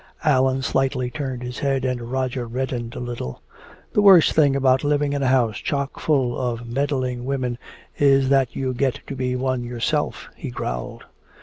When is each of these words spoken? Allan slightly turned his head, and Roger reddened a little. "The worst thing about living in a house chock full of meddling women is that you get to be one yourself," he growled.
Allan 0.23 0.63
slightly 0.63 1.11
turned 1.11 1.43
his 1.43 1.59
head, 1.59 1.85
and 1.85 2.09
Roger 2.11 2.47
reddened 2.47 2.95
a 2.95 2.99
little. 2.99 3.43
"The 3.93 4.01
worst 4.01 4.33
thing 4.33 4.55
about 4.55 4.83
living 4.83 5.13
in 5.13 5.21
a 5.21 5.27
house 5.27 5.57
chock 5.57 5.99
full 5.99 6.35
of 6.35 6.65
meddling 6.65 7.23
women 7.23 7.59
is 7.99 8.27
that 8.29 8.55
you 8.55 8.73
get 8.73 9.01
to 9.05 9.15
be 9.15 9.35
one 9.35 9.63
yourself," 9.63 10.27
he 10.35 10.49
growled. 10.49 11.03